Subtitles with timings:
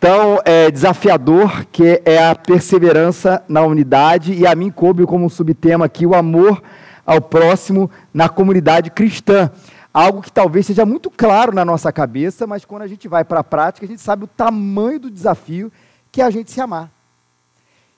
[0.00, 5.86] tão é, desafiador que é a perseverança na unidade e a mim coube como subtema
[5.86, 6.62] aqui o amor
[7.04, 9.50] ao próximo na comunidade cristã.
[9.92, 13.40] Algo que talvez seja muito claro na nossa cabeça, mas quando a gente vai para
[13.40, 15.72] a prática, a gente sabe o tamanho do desafio
[16.12, 16.90] que é a gente se amar.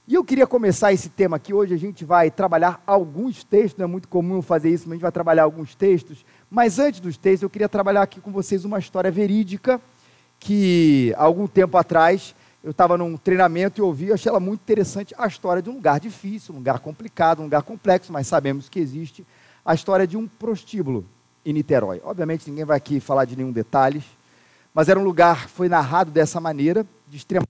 [0.09, 1.52] E eu queria começar esse tema aqui.
[1.52, 4.95] Hoje a gente vai trabalhar alguns textos, não é muito comum fazer isso, mas a
[4.96, 6.24] gente vai trabalhar alguns textos.
[6.51, 9.80] Mas antes dos textos, eu queria trabalhar aqui com vocês uma história verídica
[10.40, 15.26] que, algum tempo atrás, eu estava num treinamento e ouvi, achei ela muito interessante, a
[15.26, 19.24] história de um lugar difícil, um lugar complicado, um lugar complexo, mas sabemos que existe
[19.64, 21.06] a história de um prostíbulo
[21.44, 22.00] em Niterói.
[22.02, 24.02] Obviamente ninguém vai aqui falar de nenhum detalhe,
[24.74, 27.44] mas era um lugar, foi narrado dessa maneira, de extrema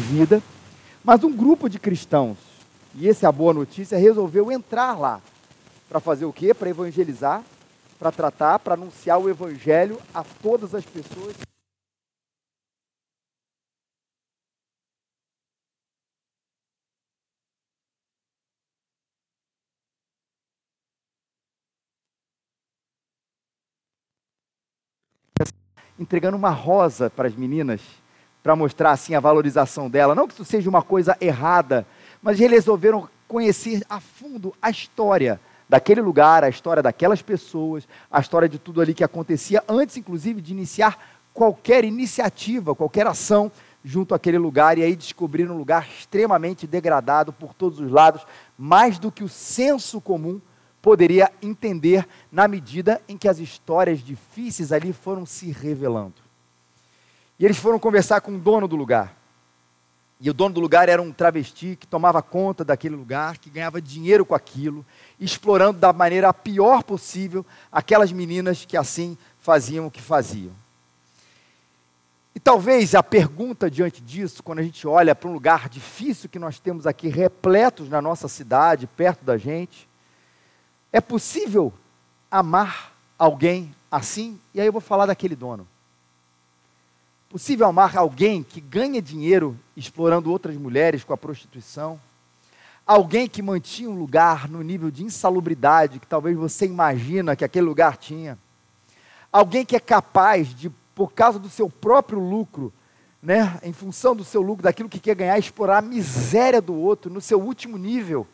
[0.00, 0.42] vida,
[1.04, 2.55] mas um grupo de cristãos,
[2.98, 5.20] e essa é a boa notícia, resolveu entrar lá
[5.86, 6.54] para fazer o quê?
[6.54, 7.44] Para evangelizar,
[7.98, 11.36] para tratar, para anunciar o evangelho a todas as pessoas.
[25.98, 27.80] Entregando uma rosa para as meninas,
[28.42, 30.14] para mostrar assim a valorização dela.
[30.14, 31.86] Não que isso seja uma coisa errada,
[32.26, 38.18] mas eles resolveram conhecer a fundo a história daquele lugar, a história daquelas pessoas, a
[38.18, 40.98] história de tudo ali que acontecia, antes, inclusive, de iniciar
[41.32, 43.48] qualquer iniciativa, qualquer ação
[43.84, 48.26] junto àquele lugar, e aí descobriram um lugar extremamente degradado por todos os lados,
[48.58, 50.40] mais do que o senso comum
[50.82, 56.16] poderia entender, na medida em que as histórias difíceis ali foram se revelando.
[57.38, 59.14] E eles foram conversar com o dono do lugar.
[60.18, 63.82] E o dono do lugar era um travesti que tomava conta daquele lugar, que ganhava
[63.82, 64.84] dinheiro com aquilo,
[65.20, 70.52] explorando da maneira a pior possível aquelas meninas que assim faziam o que faziam.
[72.34, 76.38] E talvez a pergunta diante disso, quando a gente olha para um lugar difícil que
[76.38, 79.88] nós temos aqui, repletos na nossa cidade, perto da gente,
[80.92, 81.72] é possível
[82.30, 84.38] amar alguém assim?
[84.54, 85.66] E aí eu vou falar daquele dono.
[87.28, 92.00] Possível amar alguém que ganha dinheiro explorando outras mulheres com a prostituição?
[92.86, 97.66] Alguém que mantinha um lugar no nível de insalubridade que talvez você imagina que aquele
[97.66, 98.38] lugar tinha?
[99.32, 102.72] Alguém que é capaz de, por causa do seu próprio lucro,
[103.20, 107.12] né, em função do seu lucro, daquilo que quer ganhar, explorar a miséria do outro
[107.12, 108.24] no seu último nível?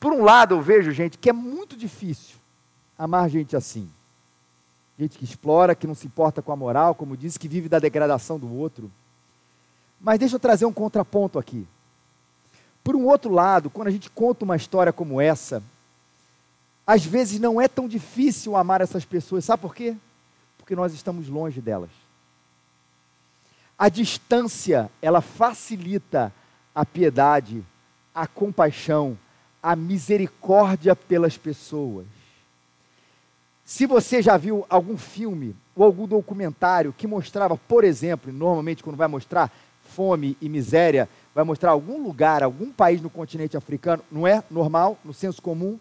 [0.00, 2.36] Por um lado, eu vejo, gente, que é muito difícil
[2.96, 3.90] amar gente assim
[5.00, 7.78] gente que explora, que não se importa com a moral, como disse, que vive da
[7.78, 8.90] degradação do outro.
[9.98, 11.66] Mas deixa eu trazer um contraponto aqui.
[12.84, 15.62] Por um outro lado, quando a gente conta uma história como essa,
[16.86, 19.44] às vezes não é tão difícil amar essas pessoas.
[19.44, 19.96] Sabe por quê?
[20.58, 21.90] Porque nós estamos longe delas.
[23.78, 26.30] A distância, ela facilita
[26.74, 27.64] a piedade,
[28.14, 29.16] a compaixão,
[29.62, 32.06] a misericórdia pelas pessoas.
[33.70, 38.96] Se você já viu algum filme ou algum documentário que mostrava, por exemplo, normalmente quando
[38.96, 39.48] vai mostrar
[39.94, 44.98] fome e miséria, vai mostrar algum lugar, algum país no continente africano, não é normal,
[45.04, 45.78] no senso comum.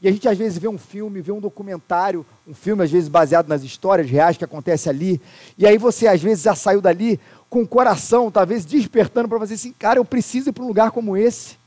[0.00, 3.06] E a gente às vezes vê um filme, vê um documentário, um filme às vezes
[3.06, 5.20] baseado nas histórias reais que acontece ali,
[5.58, 7.20] e aí você às vezes já saiu dali
[7.50, 10.90] com o coração, talvez despertando para fazer assim, cara, eu preciso ir para um lugar
[10.90, 11.58] como esse.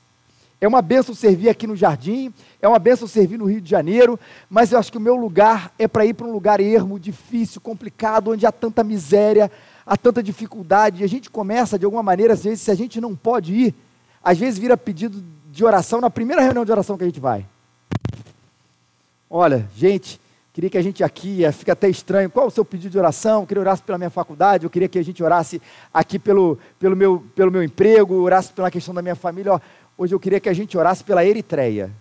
[0.62, 4.20] É uma benção servir aqui no jardim, é uma benção servir no Rio de Janeiro,
[4.50, 7.62] mas eu acho que o meu lugar é para ir para um lugar ermo, difícil,
[7.62, 9.50] complicado, onde há tanta miséria,
[9.86, 11.02] há tanta dificuldade.
[11.02, 13.76] E a gente começa, de alguma maneira, às vezes, se a gente não pode ir,
[14.22, 17.46] às vezes vira pedido de oração na primeira reunião de oração que a gente vai.
[19.30, 20.20] Olha, gente,
[20.52, 23.42] queria que a gente aqui, eh, fica até estranho, qual o seu pedido de oração?
[23.42, 25.62] Eu queria orar pela minha faculdade, eu queria que a gente orasse
[25.94, 29.54] aqui pelo, pelo, meu, pelo meu emprego, orasse pela questão da minha família.
[29.54, 29.60] Ó,
[30.02, 31.92] Hoje eu queria que a gente orasse pela Eritreia.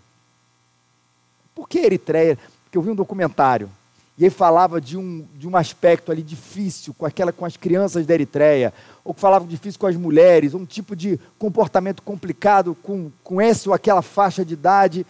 [1.52, 2.38] Por que Eritreia?
[2.62, 3.68] Porque eu vi um documentário
[4.16, 8.06] e ele falava de um, de um aspecto ali difícil com, aquela, com as crianças
[8.06, 8.72] da Eritreia,
[9.02, 13.68] ou que falava difícil com as mulheres, um tipo de comportamento complicado com, com essa
[13.68, 15.04] ou aquela faixa de idade.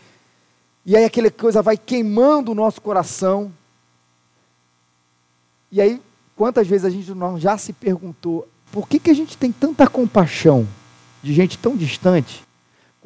[0.86, 3.52] E aí aquela coisa vai queimando o nosso coração.
[5.70, 6.00] E aí,
[6.34, 9.86] quantas vezes a gente não já se perguntou por que, que a gente tem tanta
[9.86, 10.66] compaixão
[11.22, 12.47] de gente tão distante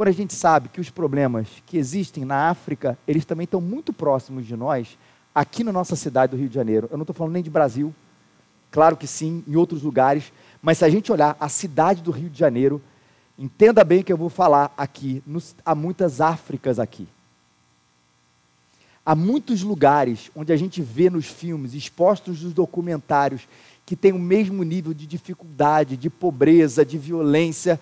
[0.02, 3.92] quando a gente sabe que os problemas que existem na África, eles também estão muito
[3.92, 4.98] próximos de nós,
[5.32, 6.88] aqui na nossa cidade do Rio de Janeiro.
[6.90, 7.94] Eu não estou falando nem de Brasil,
[8.72, 12.28] claro que sim, em outros lugares, mas se a gente olhar a cidade do Rio
[12.28, 12.82] de Janeiro,
[13.38, 17.06] entenda bem que eu vou falar aqui, nos, há muitas Áfricas aqui.
[19.06, 23.46] Há muitos lugares onde a gente vê nos filmes, expostos nos documentários,
[23.86, 27.78] que tem o mesmo nível de dificuldade, de pobreza, de violência.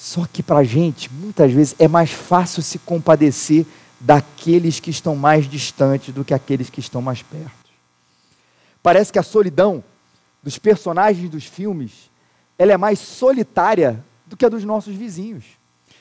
[0.00, 3.66] Só que para a gente, muitas vezes, é mais fácil se compadecer
[4.00, 7.68] daqueles que estão mais distantes do que aqueles que estão mais perto.
[8.82, 9.84] Parece que a solidão
[10.42, 12.10] dos personagens dos filmes,
[12.58, 15.44] ela é mais solitária do que a dos nossos vizinhos.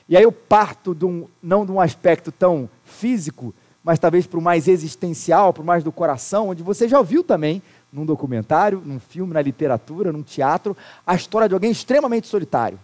[0.07, 3.53] E aí eu parto de um, não de um aspecto tão físico,
[3.83, 7.21] mas talvez para o mais existencial, para o mais do coração, onde você já ouviu
[7.21, 7.61] também,
[7.91, 10.75] num documentário, num filme, na literatura, num teatro,
[11.05, 12.79] a história de alguém extremamente solitário.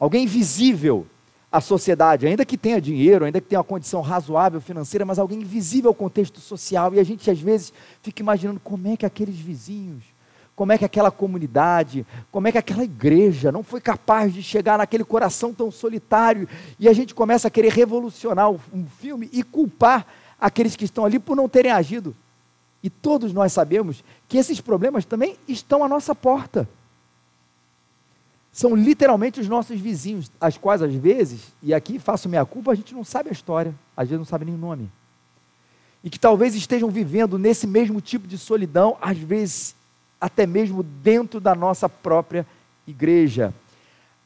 [0.00, 1.06] Alguém invisível
[1.52, 5.40] à sociedade, ainda que tenha dinheiro, ainda que tenha uma condição razoável financeira, mas alguém
[5.40, 6.94] invisível ao contexto social.
[6.94, 7.70] E a gente às vezes
[8.02, 10.02] fica imaginando como é que aqueles vizinhos,
[10.56, 14.78] como é que aquela comunidade, como é que aquela igreja não foi capaz de chegar
[14.78, 16.48] naquele coração tão solitário
[16.78, 20.06] e a gente começa a querer revolucionar um filme e culpar
[20.40, 22.16] aqueles que estão ali por não terem agido.
[22.82, 26.66] E todos nós sabemos que esses problemas também estão à nossa porta.
[28.52, 32.74] São literalmente os nossos vizinhos, as quais às vezes, e aqui faço minha culpa, a
[32.74, 34.90] gente não sabe a história, às vezes não sabe nem o nome.
[36.02, 39.74] E que talvez estejam vivendo nesse mesmo tipo de solidão, às vezes
[40.20, 42.46] até mesmo dentro da nossa própria
[42.86, 43.54] igreja.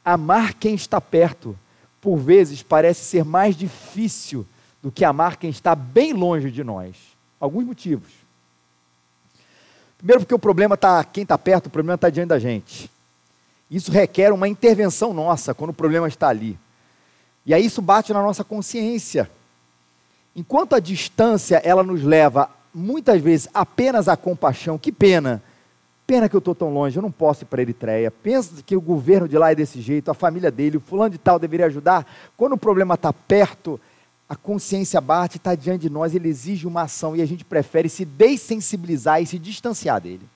[0.04, 1.56] Amar quem está perto,
[2.00, 4.46] por vezes, parece ser mais difícil
[4.82, 6.96] do que amar quem está bem longe de nós.
[7.40, 8.10] Alguns motivos.
[9.96, 12.90] Primeiro, porque o problema está, quem está perto, o problema está diante da gente.
[13.70, 16.58] Isso requer uma intervenção nossa quando o problema está ali.
[17.46, 19.30] E aí isso bate na nossa consciência.
[20.34, 25.42] Enquanto a distância ela nos leva muitas vezes apenas à compaixão, que pena
[26.06, 28.10] Pena que eu estou tão longe, eu não posso ir para Eritreia.
[28.10, 31.18] Pensa que o governo de lá é desse jeito, a família dele, o fulano de
[31.18, 32.06] tal deveria ajudar.
[32.36, 33.80] Quando o problema está perto,
[34.28, 37.88] a consciência bate, está diante de nós, ele exige uma ação e a gente prefere
[37.88, 40.28] se dessensibilizar e se distanciar dele.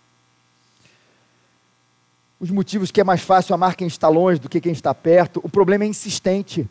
[2.40, 5.40] Os motivos que é mais fácil amar quem está longe do que quem está perto,
[5.42, 6.68] o problema é insistente.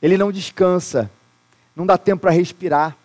[0.00, 1.10] Ele não descansa,
[1.74, 2.96] não dá tempo para respirar.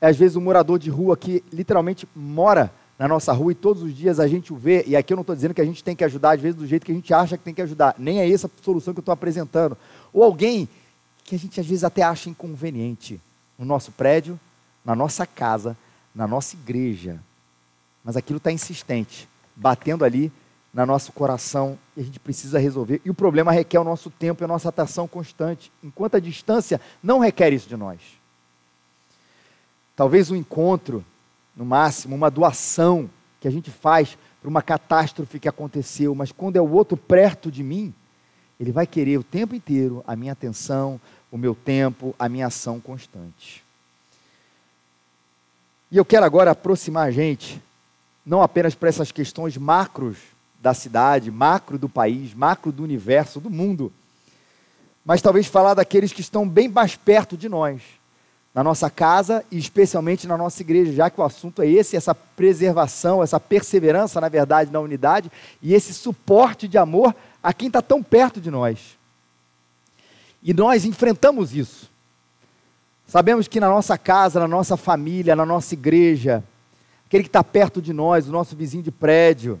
[0.00, 3.82] É às vezes um morador de rua que literalmente mora na nossa rua e todos
[3.82, 5.82] os dias a gente o vê, e aqui eu não estou dizendo que a gente
[5.82, 7.94] tem que ajudar, às vezes, do jeito que a gente acha que tem que ajudar,
[7.98, 9.76] nem é essa a solução que eu estou apresentando.
[10.12, 10.68] Ou alguém
[11.24, 13.20] que a gente às vezes até acha inconveniente
[13.58, 14.38] no nosso prédio,
[14.84, 15.76] na nossa casa,
[16.14, 17.18] na nossa igreja,
[18.04, 20.32] mas aquilo está insistente, batendo ali
[20.72, 23.00] no nosso coração e a gente precisa resolver.
[23.04, 26.80] E o problema requer o nosso tempo e a nossa atenção constante, enquanto a distância
[27.02, 28.00] não requer isso de nós.
[29.94, 31.04] Talvez o encontro
[31.54, 33.08] no máximo, uma doação
[33.40, 37.50] que a gente faz para uma catástrofe que aconteceu, mas quando é o outro perto
[37.50, 37.94] de mim,
[38.58, 41.00] ele vai querer o tempo inteiro a minha atenção,
[41.30, 43.64] o meu tempo, a minha ação constante.
[45.90, 47.62] E eu quero agora aproximar a gente,
[48.24, 50.16] não apenas para essas questões macros
[50.60, 53.92] da cidade, macro do país, macro do universo, do mundo,
[55.04, 57.82] mas talvez falar daqueles que estão bem mais perto de nós
[58.54, 62.14] na nossa casa e especialmente na nossa igreja, já que o assunto é esse, essa
[62.14, 67.82] preservação, essa perseverança, na verdade, na unidade e esse suporte de amor a quem está
[67.82, 68.96] tão perto de nós.
[70.40, 71.90] E nós enfrentamos isso.
[73.08, 76.42] Sabemos que na nossa casa, na nossa família, na nossa igreja,
[77.14, 79.60] aquele que está perto de nós, o nosso vizinho de prédio,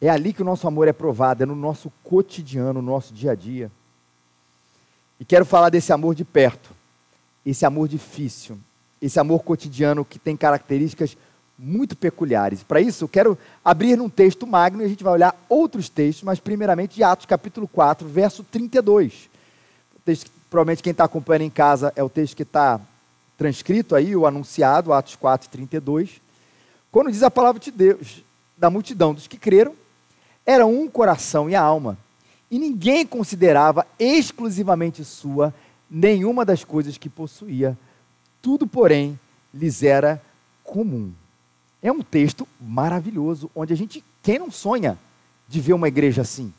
[0.00, 3.30] é ali que o nosso amor é provado, é no nosso cotidiano, no nosso dia
[3.30, 3.70] a dia.
[5.20, 6.70] E quero falar desse amor de perto
[7.46, 8.58] esse amor difícil,
[9.00, 11.16] esse amor cotidiano que tem características
[11.56, 12.64] muito peculiares.
[12.64, 16.24] Para isso, eu quero abrir num texto magno e a gente vai olhar outros textos,
[16.24, 19.30] mas primeiramente de Atos capítulo 4, verso 32.
[19.96, 22.80] O texto, provavelmente quem está acompanhando em casa é o texto que está
[23.38, 26.20] transcrito aí, o anunciado, Atos 4, 32.
[26.90, 28.24] Quando diz a palavra de Deus,
[28.56, 29.74] da multidão dos que creram,
[30.44, 31.96] era um coração e a alma,
[32.50, 35.54] e ninguém considerava exclusivamente sua
[35.88, 37.78] nenhuma das coisas que possuía.
[38.42, 39.18] Tudo, porém,
[39.54, 40.20] lhes era
[40.64, 41.12] comum.
[41.80, 44.98] É um texto maravilhoso, onde a gente, quem não sonha
[45.46, 46.52] de ver uma igreja assim?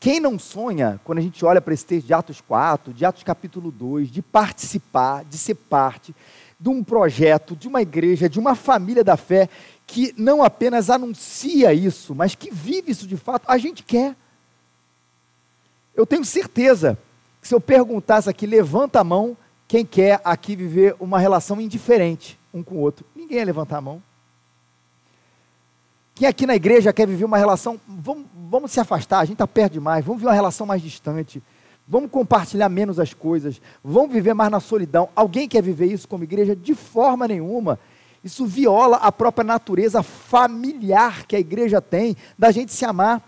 [0.00, 3.22] Quem não sonha, quando a gente olha para esse texto de Atos 4, de Atos
[3.22, 6.14] capítulo 2, de participar, de ser parte
[6.58, 9.48] de um projeto, de uma igreja, de uma família da fé,
[9.86, 14.16] que não apenas anuncia isso, mas que vive isso de fato, a gente quer.
[15.94, 16.98] Eu tenho certeza
[17.42, 22.62] se eu perguntasse aqui, levanta a mão, quem quer aqui viver uma relação indiferente um
[22.62, 23.06] com o outro?
[23.14, 24.02] Ninguém ia levantar a mão.
[26.20, 29.46] Quem aqui na igreja quer viver uma relação, vamos, vamos se afastar, a gente está
[29.46, 31.42] perto demais, vamos viver uma relação mais distante,
[31.88, 35.08] vamos compartilhar menos as coisas, vamos viver mais na solidão.
[35.16, 36.54] Alguém quer viver isso como igreja?
[36.54, 37.80] De forma nenhuma.
[38.22, 43.26] Isso viola a própria natureza familiar que a igreja tem da gente se amar.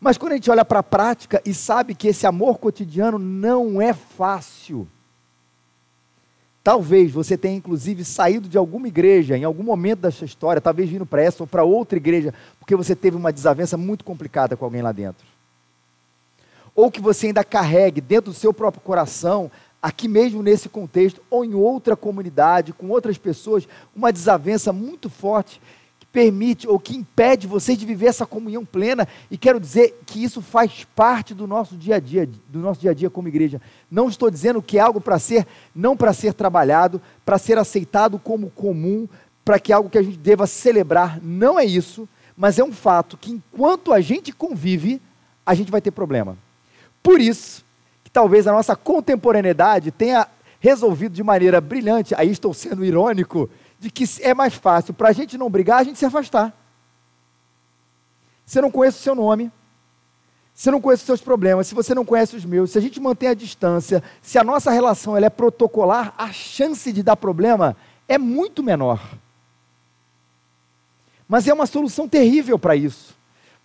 [0.00, 3.82] Mas quando a gente olha para a prática e sabe que esse amor cotidiano não
[3.82, 4.88] é fácil,
[6.62, 10.88] Talvez você tenha inclusive saído de alguma igreja em algum momento da sua história, talvez
[10.88, 14.64] vindo para essa ou para outra igreja, porque você teve uma desavença muito complicada com
[14.64, 15.26] alguém lá dentro.
[16.74, 19.50] Ou que você ainda carregue dentro do seu próprio coração,
[19.82, 25.60] aqui mesmo nesse contexto, ou em outra comunidade, com outras pessoas, uma desavença muito forte
[26.12, 29.08] permite ou que impede vocês de viver essa comunhão plena.
[29.30, 32.90] E quero dizer que isso faz parte do nosso dia a dia, do nosso dia
[32.90, 33.60] a dia como igreja.
[33.90, 38.18] Não estou dizendo que é algo para ser, não para ser trabalhado, para ser aceitado
[38.18, 39.08] como comum,
[39.44, 41.18] para que é algo que a gente deva celebrar.
[41.22, 45.00] Não é isso, mas é um fato que enquanto a gente convive,
[45.46, 46.36] a gente vai ter problema.
[47.02, 47.64] Por isso,
[48.04, 50.28] que talvez a nossa contemporaneidade tenha
[50.60, 53.50] resolvido de maneira brilhante, aí estou sendo irônico,
[53.82, 56.56] de que é mais fácil para a gente não brigar, a gente se afastar.
[58.46, 59.50] Você não conhece o seu nome,
[60.54, 63.00] você não conhece os seus problemas, se você não conhece os meus, se a gente
[63.00, 67.76] mantém a distância, se a nossa relação ela é protocolar, a chance de dar problema
[68.06, 69.02] é muito menor.
[71.26, 73.18] Mas é uma solução terrível para isso,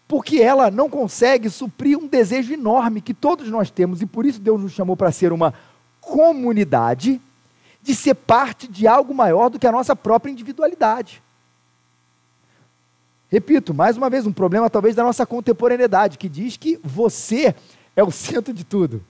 [0.08, 4.40] porque ela não consegue suprir um desejo enorme que todos nós temos, e por isso
[4.40, 5.54] Deus nos chamou para ser uma
[6.02, 7.22] comunidade
[7.82, 11.22] de ser parte de algo maior do que a nossa própria individualidade.
[13.30, 17.54] Repito, mais uma vez, um problema talvez da nossa contemporaneidade, que diz que você
[17.96, 19.04] é o centro de tudo.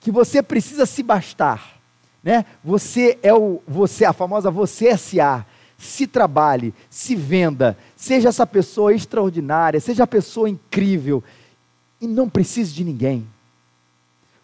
[0.00, 1.80] Que você precisa se bastar,
[2.22, 2.44] né?
[2.62, 5.46] Você é o você, a famosa você SA.
[5.78, 11.24] Se trabalhe, se venda, seja essa pessoa extraordinária, seja a pessoa incrível
[12.00, 13.26] e não precise de ninguém.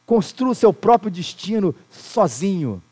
[0.05, 2.83] Construa o seu próprio destino sozinho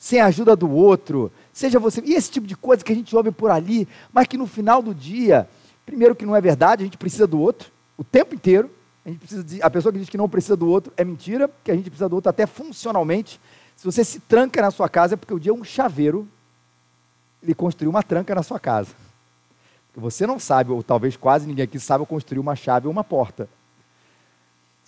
[0.00, 2.02] sem a ajuda do outro, seja você.
[2.06, 4.80] E esse tipo de coisa que a gente ouve por ali, mas que no final
[4.80, 5.46] do dia,
[5.84, 8.70] primeiro que não é verdade, a gente precisa do outro o tempo inteiro.
[9.04, 11.46] A, gente precisa de, a pessoa que diz que não precisa do outro é mentira,
[11.48, 13.38] porque a gente precisa do outro até funcionalmente.
[13.76, 16.26] Se você se tranca na sua casa, é porque o dia um chaveiro
[17.42, 18.88] ele construiu uma tranca na sua casa.
[19.94, 23.46] Você não sabe, ou talvez quase ninguém aqui sabe construir uma chave ou uma porta.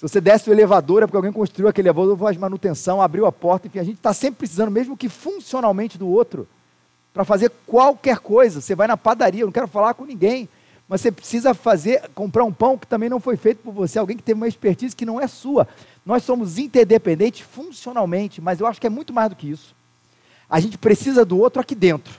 [0.03, 3.31] Se você desce o elevador, é porque alguém construiu aquele elevador, faz manutenção, abriu a
[3.31, 6.49] porta, enfim, a gente está sempre precisando, mesmo que funcionalmente, do outro,
[7.15, 8.61] para fazer qualquer coisa.
[8.61, 10.49] Você vai na padaria, eu não quero falar com ninguém,
[10.89, 14.17] mas você precisa fazer, comprar um pão que também não foi feito por você, alguém
[14.17, 15.69] que teve uma expertise que não é sua.
[16.05, 19.73] Nós somos interdependentes funcionalmente, mas eu acho que é muito mais do que isso.
[20.51, 22.13] A gente precisa do outro aqui dentro.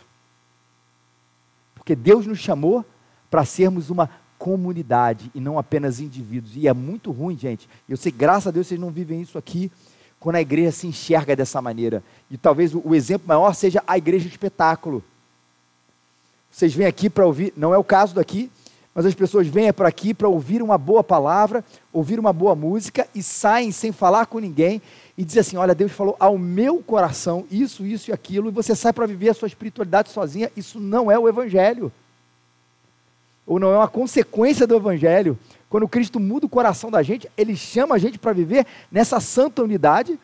[1.76, 2.86] Porque Deus nos chamou
[3.30, 4.10] para sermos uma
[4.44, 6.58] comunidade e não apenas indivíduos.
[6.58, 7.70] E é muito ruim, gente.
[7.88, 9.72] Eu sei, graças a Deus, vocês não vivem isso aqui
[10.20, 12.04] quando a igreja se enxerga dessa maneira.
[12.30, 15.02] E talvez o, exemplo maior seja a igreja espetáculo.
[16.52, 18.52] Vocês vêm aqui para ouvir, não é o caso daqui,
[18.94, 23.08] mas as pessoas vêm para aqui para ouvir uma boa palavra, ouvir uma boa música
[23.16, 24.82] e saem sem falar com ninguém
[25.18, 28.76] e dizem assim: Olha, Deus falou ao meu coração isso, isso e aquilo, e você
[28.76, 30.52] sai para viver a sua espiritualidade sozinha.
[30.54, 31.94] Isso não é o Evangelho
[33.46, 35.38] ou não é uma consequência do Evangelho.
[35.70, 39.64] Quando Cristo muda o coração da gente, Ele chama a gente para viver nessa santa
[39.64, 40.20] unidade,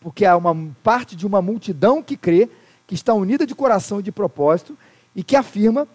[0.00, 2.48] porque há uma parte de uma multidão que crê,
[2.86, 4.76] que está unida de coração e de propósito,
[5.14, 5.86] e que afirma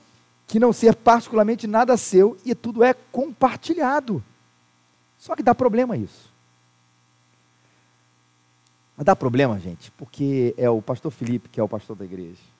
[0.47, 4.23] que não ser particularmente nada seu e tudo é compartilhado.
[5.17, 6.33] Só que dá problema isso.
[8.95, 12.54] Mas dá problema, gente, porque é o pastor Felipe que é o pastor da igreja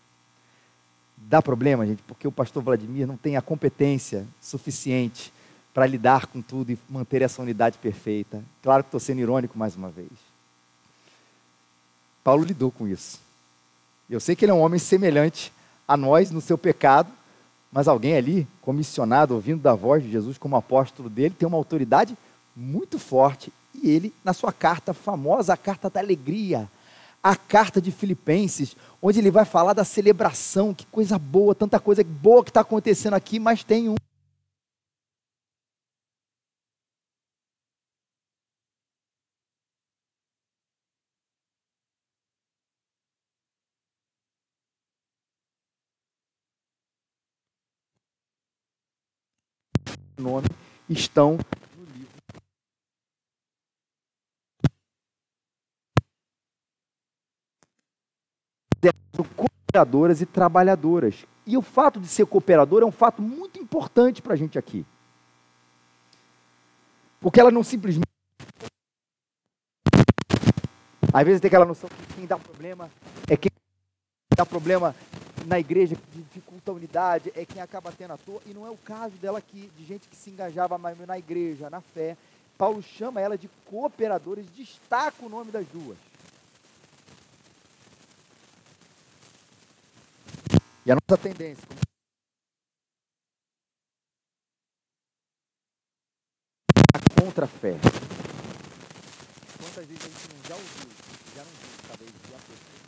[1.18, 5.32] dá problema, gente, porque o pastor Vladimir não tem a competência suficiente
[5.74, 8.44] para lidar com tudo e manter essa unidade perfeita.
[8.62, 10.10] Claro que estou sendo irônico mais uma vez.
[12.24, 13.20] Paulo lidou com isso.
[14.10, 15.52] Eu sei que ele é um homem semelhante
[15.88, 17.12] a nós no seu pecado,
[17.72, 22.18] mas alguém ali, comissionado, ouvindo da voz de Jesus como apóstolo dele, tem uma autoridade
[22.56, 23.52] muito forte.
[23.74, 26.70] E ele, na sua carta famosa, a carta da alegria,
[27.26, 32.04] a carta de Filipenses, onde ele vai falar da celebração, que coisa boa, tanta coisa
[32.04, 33.96] boa que está acontecendo aqui, mas tem um.
[50.20, 50.48] nome
[50.88, 51.40] estão
[59.36, 61.26] cooperadoras e trabalhadoras.
[61.46, 64.86] E o fato de ser cooperador é um fato muito importante para a gente aqui.
[67.20, 68.06] Porque ela não simplesmente
[71.16, 72.90] Às vezes tem aquela noção que quem dá problema
[73.30, 73.50] é quem
[74.36, 74.94] dá problema
[75.46, 78.70] na igreja, que dificulta a unidade, é quem acaba tendo a toa, e não é
[78.70, 82.18] o caso dela aqui, de gente que se engajava mais na igreja, na fé.
[82.58, 85.98] Paulo chama ela de cooperadores, destaca o nome das duas.
[90.88, 91.68] E a nossa tendência,
[96.94, 97.74] a contra a fé.
[99.58, 100.90] Quantas vezes a gente não já ouviu,
[101.36, 102.85] já não viu, talvez já percebeu.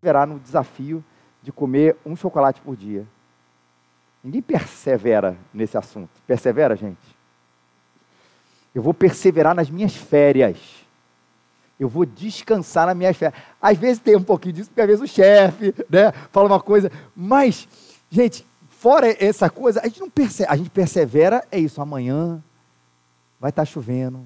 [0.00, 1.04] Perseverar no desafio
[1.42, 3.06] de comer um chocolate por dia.
[4.22, 6.10] Ninguém persevera nesse assunto.
[6.26, 7.16] Persevera, gente?
[8.74, 10.58] Eu vou perseverar nas minhas férias.
[11.78, 13.40] Eu vou descansar nas minhas férias.
[13.60, 16.90] Às vezes tem um pouquinho disso, porque às vezes o chefe né, fala uma coisa.
[17.14, 17.68] Mas,
[18.10, 20.50] gente, fora essa coisa, a gente não percebe.
[20.50, 21.80] A gente persevera, é isso.
[21.80, 22.42] Amanhã
[23.40, 24.24] vai estar chovendo.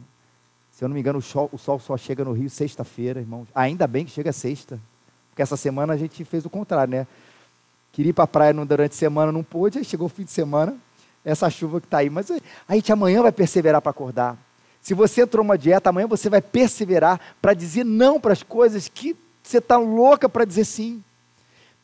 [0.71, 3.47] Se eu não me engano, o sol, o sol só chega no Rio sexta-feira, irmãos.
[3.55, 4.81] Ainda bem que chega sexta.
[5.33, 7.07] Porque essa semana a gente fez o contrário, né?
[7.91, 10.31] Queria ir para a praia durante a semana, não pôde, aí chegou o fim de
[10.31, 10.77] semana,
[11.25, 12.11] essa chuva que está aí.
[12.11, 12.31] Mas
[12.69, 14.37] a gente amanhã vai perseverar para acordar.
[14.83, 18.89] Se você entrou uma dieta, amanhã você vai perseverar para dizer não para as coisas
[18.89, 21.03] que você está louca para dizer sim.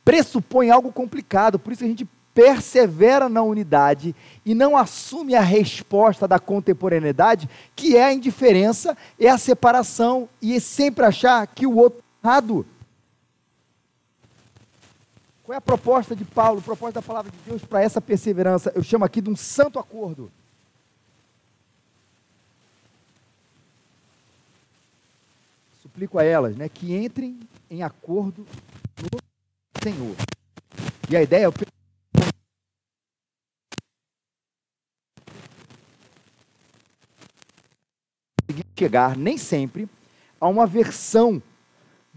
[0.04, 6.28] Pressupõe algo complicado, por isso a gente persevera na unidade e não assume a resposta
[6.28, 11.76] da contemporaneidade, que é a indiferença, é a separação e é sempre achar que o
[11.76, 12.66] outro é errado.
[15.48, 18.70] Qual é a proposta de Paulo, a proposta da palavra de Deus para essa perseverança?
[18.74, 20.30] Eu chamo aqui de um santo acordo.
[25.80, 28.46] Suplico a elas, né, que entrem em acordo
[29.00, 29.18] no
[29.82, 30.14] Senhor.
[31.08, 31.50] E a ideia é
[38.78, 39.88] chegar nem sempre
[40.38, 41.42] a uma versão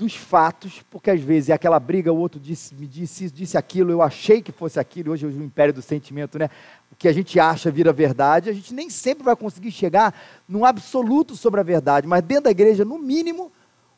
[0.01, 3.55] dos fatos, porque às vezes é aquela briga, o outro disse, me disse isso, disse
[3.55, 6.49] aquilo, eu achei que fosse aquilo, hoje é o império do sentimento, né?
[6.91, 10.11] O que a gente acha vira verdade, a gente nem sempre vai conseguir chegar
[10.49, 13.51] num absoluto sobre a verdade, mas dentro da igreja, no mínimo,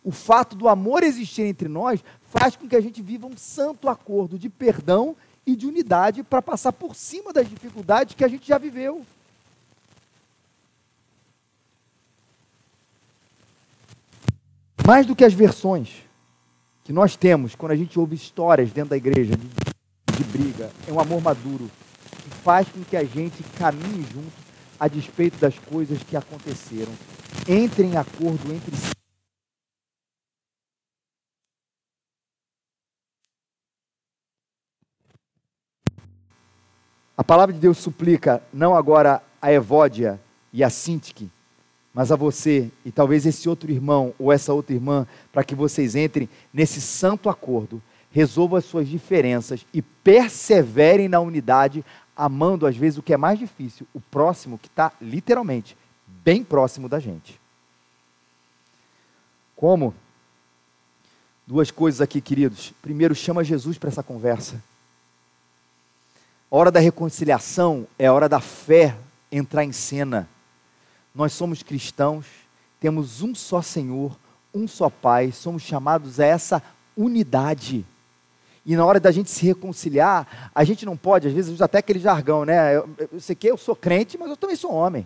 [0.04, 3.88] o fato do amor existir entre nós faz com que a gente viva um santo
[3.88, 5.16] acordo de perdão
[5.48, 9.06] e de unidade para passar por cima das dificuldades que a gente já viveu.
[14.86, 16.04] Mais do que as versões
[16.84, 20.92] que nós temos quando a gente ouve histórias dentro da igreja de, de briga, é
[20.92, 21.72] um amor maduro
[22.22, 24.34] que faz com que a gente caminhe junto
[24.78, 26.92] a despeito das coisas que aconteceram.
[27.48, 28.92] Entre em acordo entre si.
[37.16, 40.20] A palavra de Deus suplica não agora a Evódia
[40.52, 41.32] e a Sintique,
[41.94, 45.96] mas a você e talvez esse outro irmão ou essa outra irmã, para que vocês
[45.96, 52.98] entrem nesse santo acordo, resolvam as suas diferenças e perseverem na unidade, amando às vezes
[52.98, 55.78] o que é mais difícil, o próximo que está literalmente
[56.24, 57.40] bem próximo da gente.
[59.56, 59.94] Como?
[61.46, 62.74] Duas coisas aqui, queridos.
[62.82, 64.64] Primeiro, chama Jesus para essa conversa.
[66.50, 68.96] A hora da reconciliação é a hora da fé
[69.32, 70.30] entrar em cena
[71.14, 72.26] nós somos cristãos,
[72.80, 74.18] temos um só Senhor,
[74.54, 76.64] um só Pai, somos chamados a essa
[76.96, 77.86] unidade.
[78.66, 81.80] E na hora da gente se reconciliar, a gente não pode, às vezes usa até
[81.80, 82.76] aquele jargão, né?
[82.78, 85.06] Eu, eu sei que eu sou crente, mas eu também sou homem.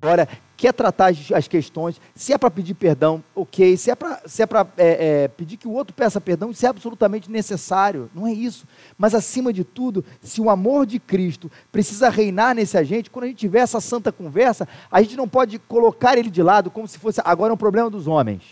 [0.00, 0.28] Agora,
[0.62, 3.76] quer tratar as questões, se é para pedir perdão, ok.
[3.76, 4.46] Se é para se é
[4.76, 8.08] é, é, pedir que o outro peça perdão, isso é absolutamente necessário.
[8.14, 8.64] Não é isso.
[8.96, 13.26] Mas, acima de tudo, se o amor de Cristo precisa reinar nesse agente, quando a
[13.26, 16.96] gente tiver essa santa conversa, a gente não pode colocar ele de lado como se
[16.96, 18.44] fosse agora é um problema dos homens.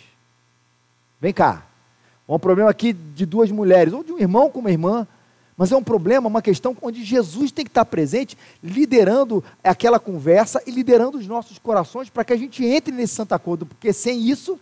[1.21, 1.65] Vem cá.
[2.29, 5.07] É um problema aqui de duas mulheres, ou de um irmão com uma irmã.
[5.61, 10.63] Mas é um problema, uma questão onde Jesus tem que estar presente, liderando aquela conversa
[10.67, 14.23] e liderando os nossos corações para que a gente entre nesse santo acordo, porque sem
[14.23, 14.59] isso,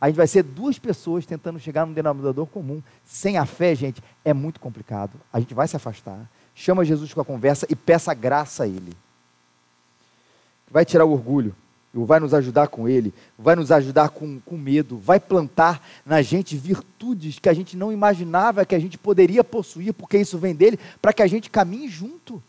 [0.00, 2.82] a gente vai ser duas pessoas tentando chegar num denominador comum.
[3.04, 5.12] Sem a fé, gente, é muito complicado.
[5.32, 6.28] A gente vai se afastar.
[6.52, 8.92] Chama Jesus com a conversa e peça graça a Ele.
[10.68, 11.54] Vai tirar o orgulho
[11.92, 16.56] vai nos ajudar com Ele, vai nos ajudar com, com medo, vai plantar na gente
[16.56, 20.78] virtudes que a gente não imaginava que a gente poderia possuir, porque isso vem dele,
[21.02, 22.42] para que a gente caminhe junto.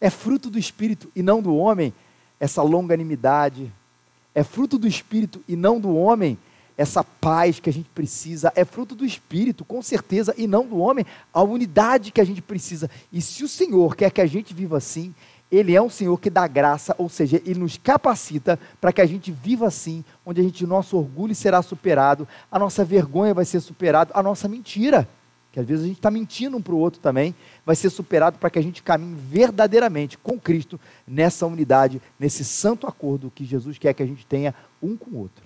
[0.00, 1.94] É fruto do Espírito e não do homem
[2.38, 3.72] essa longanimidade,
[4.34, 6.36] é fruto do Espírito e não do homem
[6.76, 10.78] essa paz que a gente precisa, é fruto do Espírito, com certeza, e não do
[10.78, 12.90] homem, a unidade que a gente precisa.
[13.12, 15.14] E se o Senhor quer que a gente viva assim,
[15.52, 19.06] ele é um Senhor que dá graça, ou seja, Ele nos capacita para que a
[19.06, 23.60] gente viva assim, onde a gente, nosso orgulho será superado, a nossa vergonha vai ser
[23.60, 25.06] superada, a nossa mentira,
[25.52, 27.34] que às vezes a gente está mentindo um para o outro também,
[27.66, 32.86] vai ser superado para que a gente caminhe verdadeiramente com Cristo nessa unidade, nesse santo
[32.86, 35.44] acordo que Jesus quer que a gente tenha um com o outro.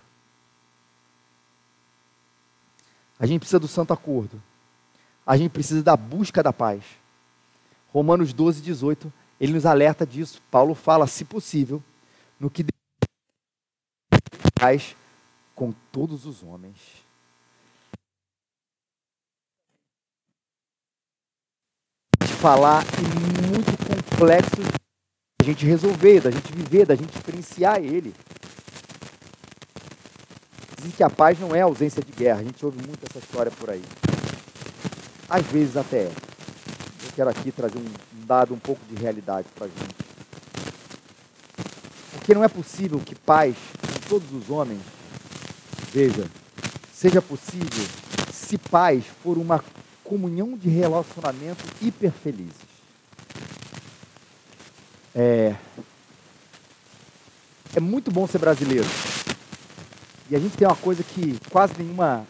[3.18, 4.40] A gente precisa do santo acordo.
[5.26, 6.84] A gente precisa da busca da paz.
[7.92, 10.42] Romanos 12, 18 ele nos alerta disso.
[10.50, 11.82] Paulo fala, se possível,
[12.38, 12.64] no que
[14.58, 14.96] faz
[15.54, 16.76] com todos os homens.
[22.40, 24.62] Falar e muito complexo
[25.40, 28.14] da gente resolver, da gente viver, da gente experienciar ele.
[30.76, 32.40] Dizem que a paz não é ausência de guerra.
[32.40, 33.82] A gente ouve muito essa história por aí.
[35.28, 36.35] Às vezes até é.
[37.06, 37.92] Eu quero aqui trazer um,
[38.26, 39.94] dado um pouco de realidade para a gente.
[42.12, 43.54] Porque não é possível que paz
[43.96, 44.80] em todos os homens,
[45.92, 46.28] veja,
[46.92, 47.86] seja possível
[48.32, 49.64] se paz for uma
[50.02, 52.66] comunhão de relacionamentos hiperfelizes.
[55.14, 55.54] É,
[57.74, 58.86] é muito bom ser brasileiro.
[60.28, 62.26] E a gente tem uma coisa que quase nenhuma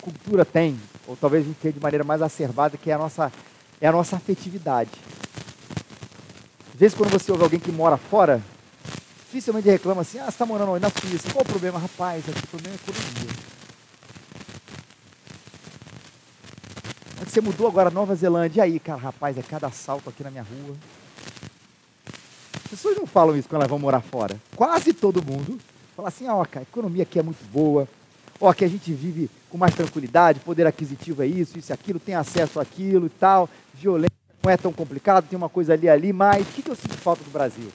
[0.00, 3.32] cultura tem, ou talvez a gente tenha de maneira mais acervada, que é a nossa,
[3.80, 4.90] é a nossa afetividade.
[6.74, 8.42] Às vezes, quando você ouve alguém que mora fora,
[9.24, 11.30] dificilmente reclama assim: ah, você está morando na Suíça.
[11.32, 11.78] Qual o problema?
[11.78, 13.46] Rapaz, o problema é economia.
[17.26, 18.60] Você mudou agora Nova Zelândia.
[18.60, 20.76] E aí, cara, rapaz, é cada assalto aqui na minha rua.
[22.64, 24.40] As pessoas não falam isso quando elas vão morar fora.
[24.54, 25.58] Quase todo mundo
[25.96, 27.88] fala assim: ó, cara, a economia aqui é muito boa.
[28.40, 31.98] Ó, aqui a gente vive com mais tranquilidade, poder aquisitivo é isso, isso e aquilo,
[31.98, 34.14] tem acesso àquilo e tal, violência
[34.44, 37.24] não é tão complicado, tem uma coisa ali ali, mas o que, eu sinto falta
[37.24, 37.72] do Brasil?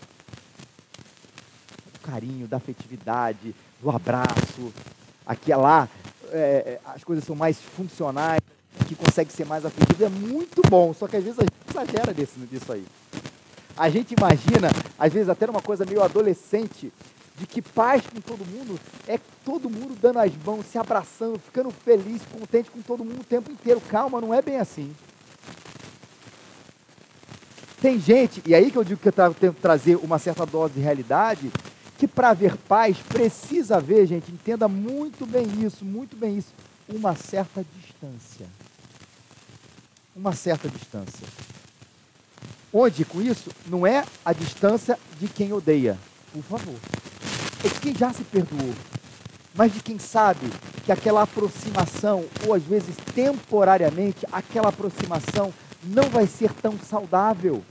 [1.92, 4.72] Do carinho, da afetividade, do abraço.
[5.26, 5.90] Aqui lá,
[6.32, 8.40] é, as coisas são mais funcionais,
[8.88, 12.14] que consegue ser mais afetivo, é muito bom, só que às vezes a gente exagera
[12.14, 12.86] desse, disso aí.
[13.76, 16.94] A gente imagina, às vezes até uma coisa meio adolescente,
[17.42, 21.72] de que paz com todo mundo é todo mundo dando as mãos, se abraçando, ficando
[21.72, 23.82] feliz, contente com todo mundo o tempo inteiro.
[23.82, 24.96] Calma, não é bem assim.
[27.82, 30.76] Tem gente, e aí que eu digo que eu tenho que trazer uma certa dose
[30.76, 31.52] de realidade,
[31.98, 36.54] que para haver paz precisa haver, gente, entenda muito bem isso, muito bem isso,
[36.88, 38.46] uma certa distância.
[40.16, 41.26] Uma certa distância.
[42.72, 45.98] Onde com isso não é a distância de quem odeia,
[46.32, 47.01] por favor.
[47.64, 48.74] É de quem já se perdoou,
[49.54, 50.48] mas de quem sabe
[50.84, 57.64] que aquela aproximação, ou às vezes temporariamente, aquela aproximação não vai ser tão saudável,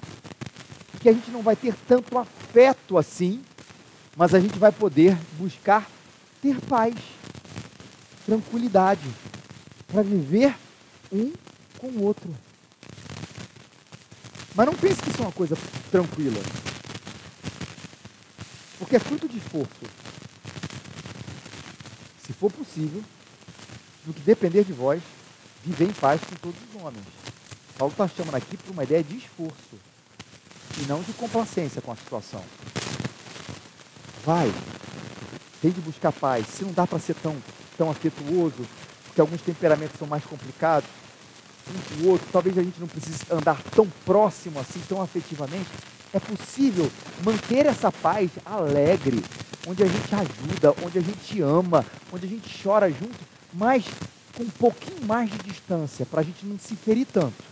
[1.00, 3.42] que a gente não vai ter tanto afeto assim,
[4.16, 5.88] mas a gente vai poder buscar
[6.42, 6.94] ter paz,
[8.26, 9.08] tranquilidade,
[9.88, 10.54] para viver
[11.10, 11.32] um
[11.78, 12.30] com o outro.
[14.54, 15.56] Mas não pense que isso é uma coisa
[15.90, 16.40] tranquila,
[18.80, 19.84] porque é fruto de esforço.
[22.24, 23.04] Se for possível,
[24.06, 25.02] no que depender de vós,
[25.62, 27.04] viver em paz com todos os homens.
[27.76, 29.78] Paulo está chamando aqui para uma ideia de esforço
[30.78, 32.42] e não de complacência com a situação.
[34.24, 34.50] Vai,
[35.60, 36.46] tem de buscar paz.
[36.46, 37.36] Se não dá para ser tão,
[37.76, 38.66] tão afetuoso,
[39.04, 40.88] porque alguns temperamentos são mais complicados,
[41.68, 45.68] um com o outro, talvez a gente não precise andar tão próximo assim, tão afetivamente.
[46.12, 46.90] É possível
[47.24, 49.22] manter essa paz alegre,
[49.66, 53.18] onde a gente ajuda, onde a gente ama, onde a gente chora junto,
[53.52, 53.84] mas
[54.34, 57.42] com um pouquinho mais de distância, para a gente não se ferir tanto.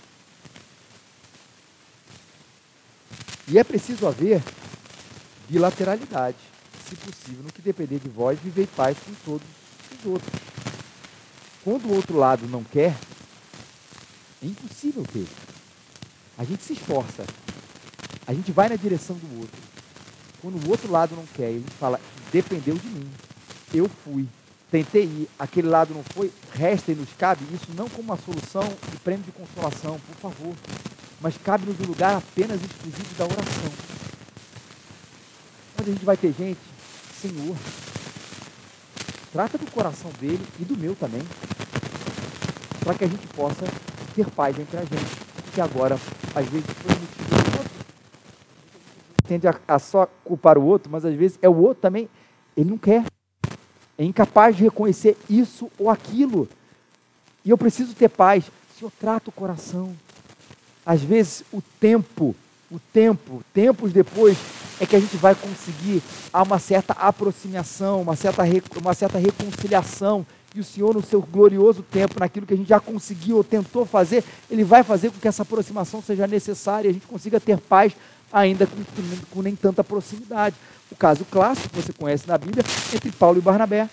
[3.46, 4.42] E é preciso haver
[5.48, 6.36] bilateralidade,
[6.88, 9.46] se possível, no que depender de vós, viver paz com todos
[9.98, 10.32] os outros.
[11.64, 12.94] Quando o outro lado não quer,
[14.40, 15.26] É impossível ter.
[16.36, 17.24] A gente se esforça.
[18.28, 19.58] A gente vai na direção do outro.
[20.42, 21.98] Quando o outro lado não quer, gente fala,
[22.30, 23.10] dependeu de mim.
[23.72, 24.28] Eu fui.
[24.70, 28.62] Tentei ir, aquele lado não foi, resta e nos cabe isso não como uma solução
[28.90, 30.54] de prêmio de consolação, por favor,
[31.22, 33.72] mas cabe-nos um lugar apenas exclusivo da oração.
[35.80, 36.60] Onde a gente vai ter gente,
[37.18, 37.56] Senhor,
[39.32, 41.22] trata do coração dele e do meu também,
[42.80, 43.64] para que a gente possa
[44.14, 45.16] ter paz entre a gente,
[45.54, 45.98] que agora,
[46.34, 47.17] às vezes, foi.
[49.28, 52.08] Tende a, a só culpar o outro, mas às vezes é o outro também,
[52.56, 53.04] ele não quer
[53.98, 56.48] é incapaz de reconhecer isso ou aquilo.
[57.44, 58.44] E eu preciso ter paz.
[58.78, 59.92] Senhor, trata o coração.
[60.86, 62.34] Às vezes, o tempo,
[62.70, 64.38] o tempo, tempos depois,
[64.80, 66.00] é que a gente vai conseguir
[66.32, 68.44] uma certa aproximação, uma certa,
[68.80, 70.24] uma certa reconciliação.
[70.54, 73.84] E o Senhor, no seu glorioso tempo, naquilo que a gente já conseguiu ou tentou
[73.84, 77.58] fazer, Ele vai fazer com que essa aproximação seja necessária e a gente consiga ter
[77.58, 77.94] paz
[78.32, 78.76] ainda com,
[79.30, 80.56] com nem tanta proximidade.
[80.90, 82.64] O caso clássico que você conhece na Bíblia
[82.94, 83.88] entre Paulo e Barnabé.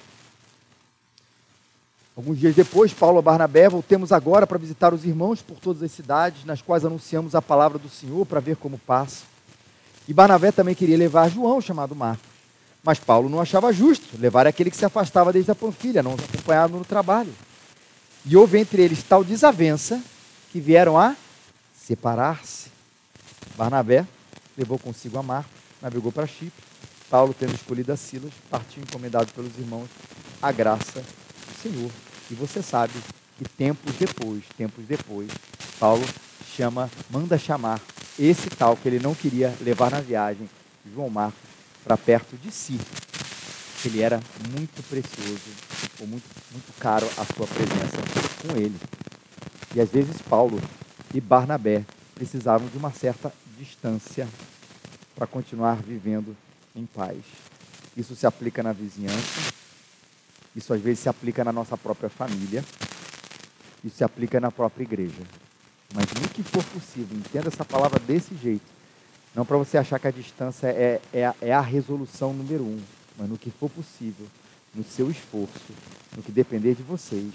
[2.16, 5.92] Alguns dias depois, Paulo e Barnabé voltemos agora para visitar os irmãos por todas as
[5.92, 9.24] cidades nas quais anunciamos a palavra do Senhor para ver como passa.
[10.08, 12.36] E Barnabé também queria levar João, chamado Marcos.
[12.82, 16.72] Mas Paulo não achava justo levar aquele que se afastava desde a Panfilha, não os
[16.72, 17.34] no trabalho.
[18.26, 20.02] E houve entre eles tal desavença
[20.52, 21.16] que vieram a
[21.76, 22.70] separar-se.
[23.58, 24.06] Barnabé
[24.58, 26.64] levou consigo a Marcos, navegou para Chipre.
[27.10, 29.88] Paulo, tendo escolhido a Silas, partiu encomendado pelos irmãos
[30.42, 31.92] a graça do Senhor.
[32.32, 32.94] E você sabe
[33.38, 35.30] que tempos depois, tempos depois,
[35.80, 36.04] Paulo
[36.56, 37.80] chama, manda chamar
[38.18, 40.50] esse tal que ele não queria levar na viagem,
[40.94, 41.40] João Marcos,
[41.84, 42.80] para perto de si.
[43.84, 44.20] Ele era
[44.52, 45.42] muito precioso,
[46.00, 47.98] ou muito, muito caro a sua presença
[48.42, 48.76] com ele.
[49.76, 50.60] E às vezes Paulo
[51.14, 51.84] e Barnabé
[52.16, 54.28] precisavam de uma certa distância
[55.16, 56.36] para continuar vivendo
[56.76, 57.18] em paz.
[57.96, 59.54] Isso se aplica na vizinhança,
[60.56, 62.64] isso às vezes se aplica na nossa própria família,
[63.84, 65.24] isso se aplica na própria igreja.
[65.94, 68.66] Mas no que for possível, entenda essa palavra desse jeito.
[69.34, 72.82] Não para você achar que a distância é, é, é a resolução número um,
[73.18, 74.28] mas no que for possível,
[74.74, 75.74] no seu esforço,
[76.16, 77.32] no que depender de vocês,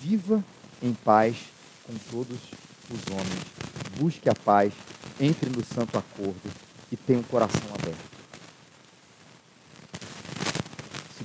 [0.00, 0.44] viva
[0.82, 1.36] em paz
[1.84, 2.38] com todos
[2.90, 3.44] os homens.
[3.98, 4.72] Busque a paz,
[5.20, 6.50] entre no santo acordo
[6.90, 8.10] e tenha um coração aberto.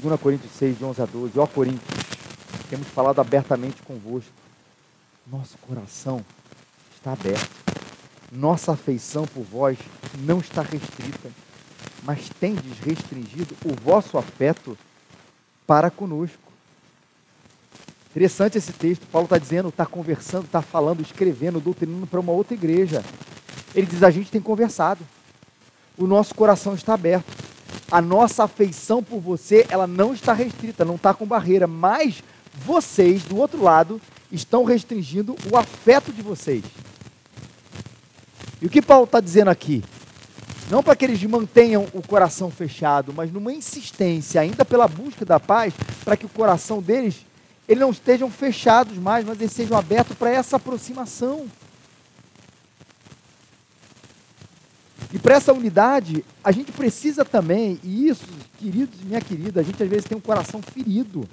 [0.02, 1.40] 2 Coríntios 6, de 11 a 12.
[1.40, 2.00] Ó Coríntios,
[2.70, 4.32] temos falado abertamente convosco.
[5.26, 6.24] Nosso coração
[6.94, 7.50] está aberto.
[8.32, 9.78] Nossa afeição por vós
[10.20, 11.32] não está restrita,
[12.04, 14.78] mas tendes restringido o vosso afeto
[15.66, 16.38] para conosco.
[18.12, 19.06] Interessante esse texto.
[19.08, 23.04] Paulo está dizendo, está conversando, está falando, escrevendo, doutrinando para uma outra igreja.
[23.76, 25.06] Ele diz: a gente tem conversado.
[25.98, 27.46] O nosso coração está aberto
[27.92, 33.24] a nossa afeição por você, ela não está restrita, não está com barreira, mas vocês,
[33.24, 36.64] do outro lado, estão restringindo o afeto de vocês.
[38.62, 39.84] E o que Paulo está dizendo aqui?
[40.70, 45.40] Não para que eles mantenham o coração fechado, mas numa insistência, ainda pela busca da
[45.40, 47.18] paz, para que o coração deles,
[47.68, 51.46] eles não estejam fechados mais, mas eles sejam abertos para essa aproximação.
[55.15, 58.25] E para essa unidade, a gente precisa também, e isso,
[58.60, 61.25] queridos e minha querida, a gente às vezes tem um coração ferido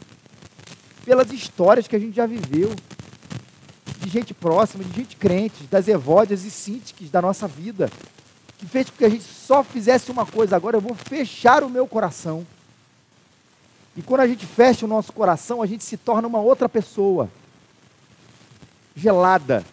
[1.05, 2.73] pelas histórias que a gente já viveu,
[3.99, 7.91] de gente próxima, de gente crente, das evódias e síntiques da nossa vida,
[8.57, 11.69] que fez com que a gente só fizesse uma coisa, agora eu vou fechar o
[11.69, 12.47] meu coração.
[13.97, 17.29] E quando a gente fecha o nosso coração, a gente se torna uma outra pessoa,
[18.95, 19.65] gelada,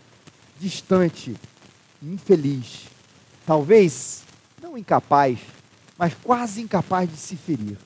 [0.59, 1.35] distante,
[2.01, 2.89] infeliz
[3.49, 4.21] talvez
[4.61, 5.39] não incapaz,
[5.97, 7.79] mas quase incapaz de se ferir,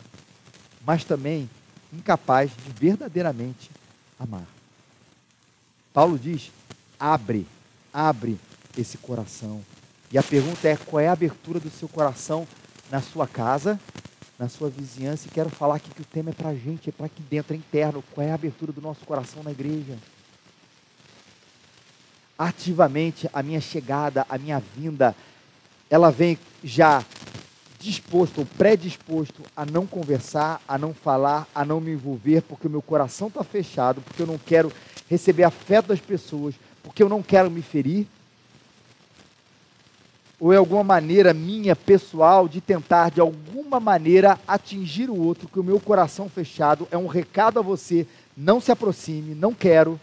[0.86, 1.50] mas também
[1.94, 3.72] incapaz de verdadeiramente
[4.20, 4.46] amar.
[5.94, 6.52] Paulo diz:
[7.00, 7.48] abre,
[7.94, 8.38] abre
[8.78, 9.64] esse coração.
[10.12, 12.46] E a pergunta é: qual é a abertura do seu coração
[12.92, 13.80] na sua casa,
[14.38, 15.30] na sua vizinhança?
[15.30, 17.54] E quero falar aqui que o tema é para a gente, é para aqui dentro,
[17.54, 18.04] é interno.
[18.14, 19.98] Qual é a abertura do nosso coração na igreja?
[22.38, 25.16] Ativamente, a minha chegada, a minha vinda,
[25.94, 27.06] ela vem já
[27.80, 32.70] disposto ou predisposto a não conversar, a não falar, a não me envolver, porque o
[32.70, 34.74] meu coração está fechado, porque eu não quero
[35.08, 38.08] receber afeto das pessoas, porque eu não quero me ferir?
[40.40, 45.60] Ou é alguma maneira minha, pessoal, de tentar de alguma maneira atingir o outro, que
[45.60, 50.00] o meu coração fechado é um recado a você, não se aproxime, não quero.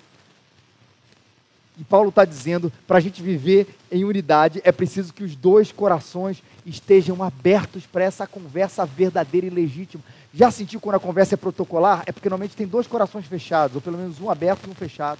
[1.80, 5.72] E Paulo está dizendo, para a gente viver em unidade, é preciso que os dois
[5.72, 10.04] corações estejam abertos para essa conversa verdadeira e legítima.
[10.34, 12.02] Já sentiu quando a conversa é protocolar?
[12.04, 15.18] É porque normalmente tem dois corações fechados, ou pelo menos um aberto e um fechado.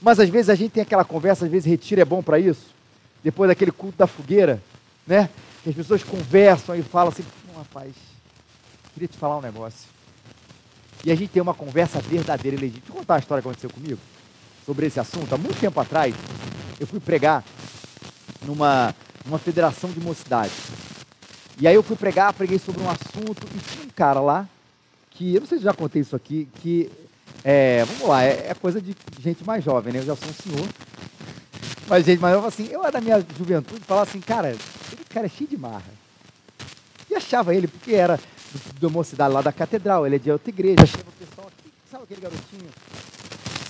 [0.00, 2.68] Mas às vezes a gente tem aquela conversa, às vezes retiro é bom para isso.
[3.22, 4.62] Depois daquele culto da fogueira,
[5.06, 5.28] né?
[5.62, 7.22] Que as pessoas conversam e falam assim,
[7.54, 7.92] rapaz,
[8.94, 9.90] queria te falar um negócio.
[11.04, 12.80] E a gente tem uma conversa verdadeira e legítima.
[12.80, 13.98] Deixa eu contar uma história que aconteceu comigo
[14.64, 15.34] sobre esse assunto.
[15.34, 16.14] Há muito tempo atrás,
[16.78, 17.44] eu fui pregar
[18.44, 18.94] numa,
[19.24, 20.52] numa federação de mocidade.
[21.58, 24.48] E aí eu fui pregar, preguei sobre um assunto, e tinha um cara lá,
[25.10, 26.90] que, eu não sei se já contei isso aqui, que,
[27.44, 29.98] é, vamos lá, é, é, coisa de gente mais jovem, né?
[29.98, 30.68] Eu já sou um senhor.
[31.86, 35.26] Mas gente mais jovem, assim, eu era da minha juventude, falava assim, cara, esse cara
[35.26, 36.00] é cheio de marra.
[37.10, 38.18] E achava ele, porque era
[38.80, 40.82] da mocidade lá da catedral, ele é de outra igreja.
[40.82, 41.50] Achava o pessoal
[41.90, 42.70] sabe aquele garotinho?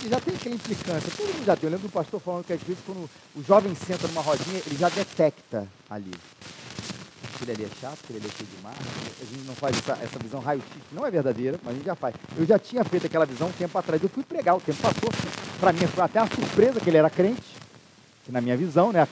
[0.04, 1.66] E já tem aquela implicância, todo mundo já tem.
[1.66, 4.76] Eu lembro do pastor falando que às vezes quando o jovem senta numa rodinha, ele
[4.76, 6.12] já detecta ali
[7.40, 8.76] aquele ali é chato, aquele ali é cheio de marra.
[9.20, 11.94] A gente não faz essa, essa visão raio-x, não é verdadeira, mas a gente já
[11.94, 12.14] faz.
[12.36, 15.10] Eu já tinha feito aquela visão um tempo atrás, eu fui pregar, o tempo passou.
[15.58, 17.42] Para mim foi até uma surpresa que ele era crente,
[18.24, 19.08] que na minha visão, né,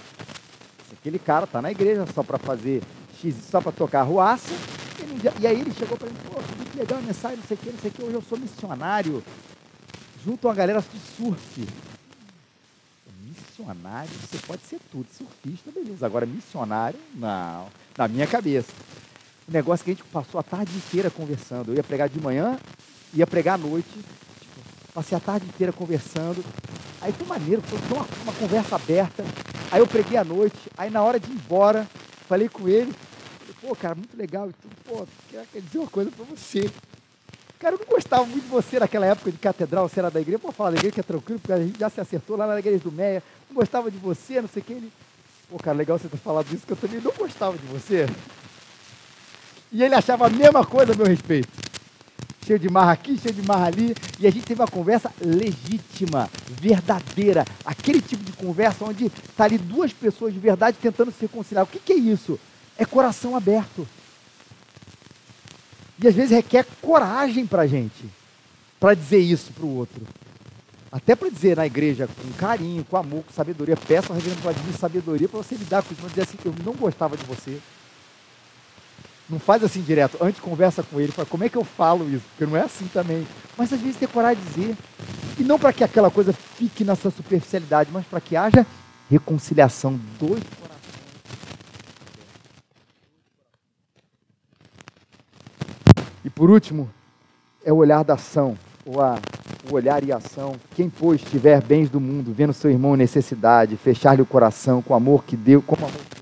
[0.92, 2.82] aquele cara está na igreja só para fazer
[3.20, 4.52] X, só para tocar ruaça.
[5.00, 7.60] E, e aí ele chegou para mim, pô, que legal a mensagem, não sei o
[7.60, 9.22] que, não sei o que, hoje eu sou missionário,
[10.28, 11.66] junto a galera de surf
[13.58, 15.06] missionário, você pode ser tudo.
[15.10, 16.04] Surfista, beleza.
[16.04, 17.66] Agora, missionário, não.
[17.96, 18.70] Na minha cabeça.
[19.48, 21.70] O negócio que a gente passou a tarde inteira conversando.
[21.70, 22.58] Eu ia pregar de manhã,
[23.14, 23.88] ia pregar à noite.
[23.88, 24.60] Tipo,
[24.92, 26.44] passei a tarde inteira conversando.
[27.00, 29.24] Aí foi maneiro, foi uma, uma conversa aberta.
[29.70, 30.58] Aí eu preguei à noite.
[30.76, 31.88] Aí na hora de ir embora,
[32.28, 32.94] falei com ele.
[33.62, 34.50] Pô, cara, muito legal.
[34.50, 34.76] E tudo.
[34.84, 36.70] Pô, quero dizer uma coisa para você.
[37.58, 40.38] Cara, eu não gostava muito de você naquela época de catedral, você era da igreja.
[40.38, 42.58] Pode falar da igreja que é tranquilo, porque a gente já se acertou lá na
[42.58, 43.22] igreja do Meia.
[43.48, 44.72] Não gostava de você, não sei o que.
[44.74, 44.92] Ele,
[45.50, 48.06] pô, cara, legal você ter falado isso, que eu também não gostava de você.
[49.72, 51.48] E ele achava a mesma coisa a meu respeito.
[52.46, 53.94] Cheio de marra aqui, cheio de marra ali.
[54.20, 57.44] E a gente teve uma conversa legítima, verdadeira.
[57.64, 61.64] Aquele tipo de conversa onde está ali duas pessoas de verdade tentando se reconciliar.
[61.64, 62.38] O que, que é isso?
[62.78, 63.86] É coração aberto.
[66.00, 68.08] E às vezes requer coragem para a gente,
[68.78, 70.02] para dizer isso para o outro.
[70.90, 73.76] Até para dizer na igreja com carinho, com amor, com sabedoria.
[73.76, 76.02] Peço ao reverendo Vladimir sabedoria para você lidar com isso.
[76.02, 77.58] Não dizer assim, eu não gostava de você.
[79.28, 80.16] Não faz assim direto.
[80.20, 82.24] Antes conversa com ele, fala, como é que eu falo isso?
[82.30, 83.26] Porque não é assim também.
[83.56, 84.76] Mas às vezes ter coragem de dizer.
[85.38, 88.66] E não para que aquela coisa fique na sua superficialidade, mas para que haja
[89.10, 90.77] reconciliação dos corações.
[96.38, 96.88] Por último,
[97.64, 99.18] é o olhar da ação, ou a,
[99.68, 100.54] o olhar e a ação.
[100.76, 104.94] Quem, pois, tiver bens do mundo, vendo seu irmão em necessidade, fechar-lhe o coração com
[104.94, 106.20] o amor que deu, como amor que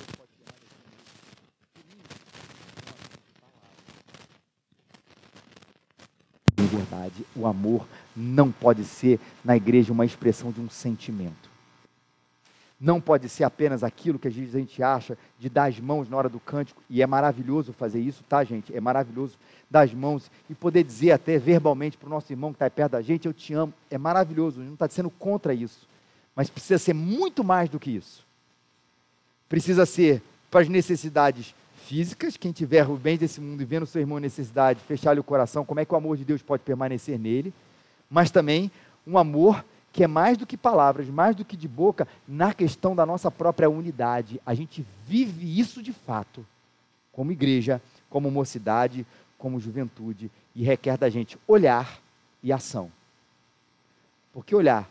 [6.54, 11.45] Deus verdade, o amor não pode ser na igreja uma expressão de um sentimento
[12.80, 16.08] não pode ser apenas aquilo que às vezes a gente acha de dar as mãos
[16.08, 18.76] na hora do cântico, e é maravilhoso fazer isso, tá, gente?
[18.76, 19.38] É maravilhoso
[19.70, 22.92] dar as mãos e poder dizer até verbalmente para o nosso irmão que está perto
[22.92, 23.72] da gente: Eu te amo.
[23.90, 25.88] É maravilhoso, não está sendo contra isso,
[26.34, 28.24] mas precisa ser muito mais do que isso.
[29.48, 31.54] Precisa ser para as necessidades
[31.86, 35.64] físicas, quem tiver o bem desse mundo e vendo seu irmão necessidade, fechar-lhe o coração,
[35.64, 37.54] como é que o amor de Deus pode permanecer nele,
[38.10, 38.70] mas também
[39.06, 39.64] um amor
[39.96, 43.30] que é mais do que palavras, mais do que de boca, na questão da nossa
[43.30, 44.38] própria unidade.
[44.44, 46.46] A gente vive isso de fato,
[47.10, 47.80] como igreja,
[48.10, 49.06] como mocidade,
[49.38, 51.98] como juventude, e requer da gente olhar
[52.42, 52.92] e ação.
[54.34, 54.86] Porque olhar,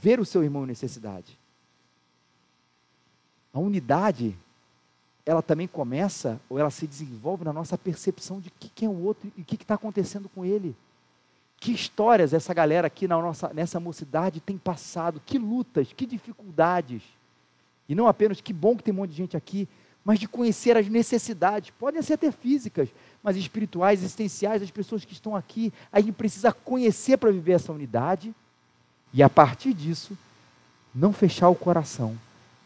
[0.00, 1.36] ver o seu irmão em necessidade.
[3.52, 4.38] A unidade,
[5.24, 9.02] ela também começa, ou ela se desenvolve na nossa percepção de que quem é o
[9.02, 10.76] outro e o que está acontecendo com ele.
[11.66, 17.02] Que histórias essa galera aqui na nossa, nessa mocidade tem passado, que lutas, que dificuldades.
[17.88, 19.68] E não apenas que bom que tem um monte de gente aqui,
[20.04, 22.88] mas de conhecer as necessidades, podem ser até físicas,
[23.20, 25.72] mas espirituais, existenciais das pessoas que estão aqui.
[25.90, 28.32] A gente precisa conhecer para viver essa unidade
[29.12, 30.16] e a partir disso
[30.94, 32.16] não fechar o coração,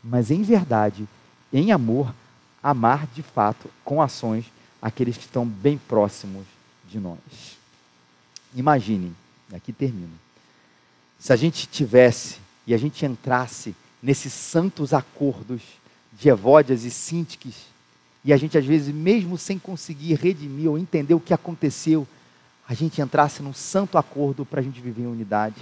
[0.05, 1.09] mas em verdade,
[1.51, 2.14] em amor,
[2.62, 4.44] amar de fato com ações
[4.82, 6.44] aqueles que estão bem próximos
[6.86, 7.59] de nós.
[8.55, 9.14] Imaginem,
[9.53, 10.12] aqui termino.
[11.18, 15.62] Se a gente tivesse e a gente entrasse nesses santos acordos
[16.12, 17.66] de Evódias e Sintiques,
[18.24, 22.07] e a gente às vezes, mesmo sem conseguir redimir ou entender o que aconteceu,
[22.68, 25.61] a gente entrasse num santo acordo para a gente viver em unidade.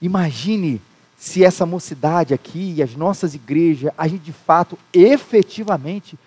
[0.00, 0.80] Imagine
[1.16, 6.18] se essa mocidade aqui e as nossas igrejas, a gente de fato, efetivamente,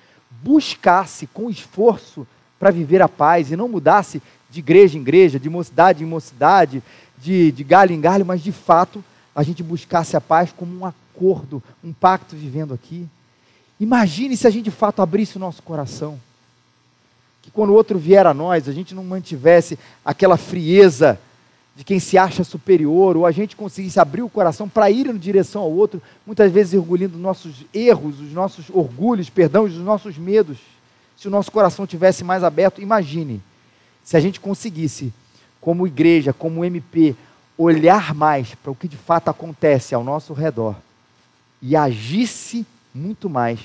[0.41, 2.27] buscasse com esforço
[2.59, 4.21] para viver a paz e não mudasse
[4.51, 6.83] de igreja em igreja, de mocidade em mocidade,
[7.17, 10.85] de, de galho em galho, mas de fato a gente buscasse a paz como um
[10.85, 13.07] acordo, um pacto vivendo aqui.
[13.79, 16.19] Imagine se a gente de fato abrisse o nosso coração.
[17.41, 21.17] Que quando o outro vier a nós, a gente não mantivesse aquela frieza
[21.75, 25.17] de quem se acha superior, ou a gente conseguisse abrir o coração para ir em
[25.17, 30.57] direção ao outro, muitas vezes engolindo nossos erros, os nossos orgulhos, perdão, os nossos medos.
[31.17, 33.41] Se o nosso coração tivesse mais aberto, imagine
[34.03, 35.13] se a gente conseguisse,
[35.59, 37.15] como igreja, como MP,
[37.57, 40.75] olhar mais para o que de fato acontece ao nosso redor
[41.61, 43.59] e agisse muito mais,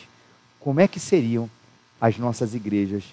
[0.61, 1.51] como é que seriam
[2.01, 3.05] as nossas igrejas?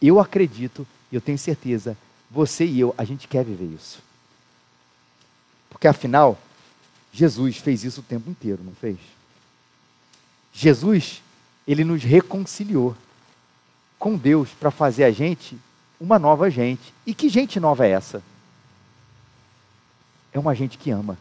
[0.00, 1.96] Eu acredito e eu tenho certeza,
[2.30, 4.02] você e eu, a gente quer viver isso.
[5.68, 6.38] Porque afinal,
[7.12, 8.96] Jesus fez isso o tempo inteiro, não fez?
[10.52, 11.22] Jesus,
[11.66, 12.96] ele nos reconciliou
[13.98, 15.58] com Deus para fazer a gente
[16.04, 16.92] uma nova gente.
[17.06, 18.22] E que gente nova é essa?
[20.32, 21.16] É uma gente que ama.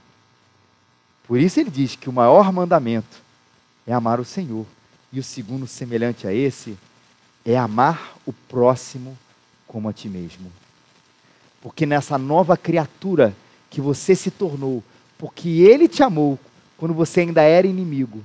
[1.25, 3.21] Por isso ele diz que o maior mandamento
[3.87, 4.65] é amar o Senhor.
[5.11, 6.77] E o segundo, semelhante a esse,
[7.45, 9.17] é amar o próximo
[9.67, 10.51] como a ti mesmo.
[11.61, 13.33] Porque nessa nova criatura
[13.69, 14.83] que você se tornou,
[15.17, 16.37] porque ele te amou
[16.77, 18.23] quando você ainda era inimigo,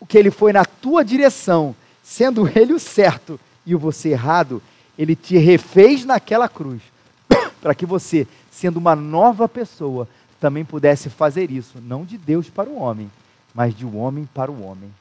[0.00, 4.60] o que ele foi na tua direção, sendo ele o certo e o você errado,
[4.98, 6.82] ele te refez naquela cruz,
[7.60, 10.08] para que você, sendo uma nova pessoa,
[10.40, 13.10] também pudesse fazer isso, não de Deus para o homem,
[13.54, 14.92] mas de um homem para o homem.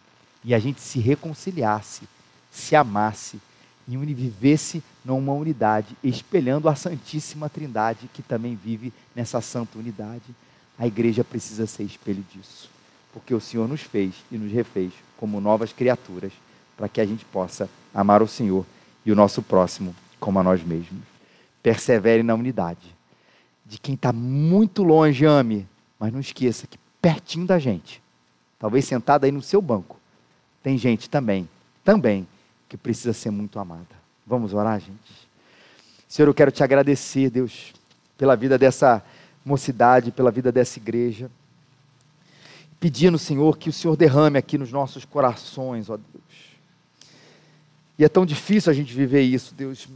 [0.44, 2.04] E a gente se reconciliasse,
[2.52, 3.40] se amasse
[3.88, 10.24] e vivesse numa unidade, espelhando a Santíssima Trindade, que também vive nessa santa unidade.
[10.78, 12.70] A igreja precisa ser espelho disso,
[13.14, 16.32] porque o Senhor nos fez e nos refez como novas criaturas,
[16.76, 18.66] para que a gente possa amar o Senhor
[19.06, 21.04] e o nosso próximo como a nós mesmos.
[21.62, 22.96] Persevere na unidade.
[23.66, 25.68] De quem está muito longe, ame,
[26.00, 28.02] mas não esqueça que pertinho da gente,
[28.58, 29.98] talvez sentado aí no seu banco,
[30.64, 31.48] tem gente também,
[31.84, 32.28] também,
[32.68, 33.88] que precisa ser muito amada.
[34.26, 35.28] Vamos orar, gente?
[36.08, 37.74] Senhor, eu quero te agradecer, Deus,
[38.18, 39.04] pela vida dessa
[39.44, 41.30] mocidade, pela vida dessa igreja.
[42.80, 46.55] Pedindo, Senhor, que o Senhor derrame aqui nos nossos corações, ó Deus
[47.98, 49.88] e é tão difícil a gente viver isso, Deus.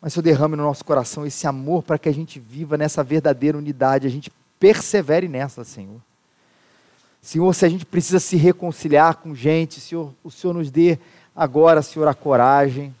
[0.00, 3.58] Mas Senhor, derrame no nosso coração esse amor para que a gente viva nessa verdadeira
[3.58, 6.00] unidade, a gente persevere nessa, Senhor.
[7.20, 10.98] Senhor, se a gente precisa se reconciliar com gente, Senhor, o Senhor nos dê
[11.34, 12.94] agora, Senhor, a coragem,